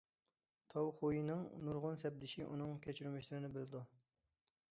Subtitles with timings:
[0.73, 3.83] تاۋ خۇينىڭ نۇرغۇن سەپدىشى ئۇنىڭ كەچۈرمىشلىرىنى بىلىدۇ.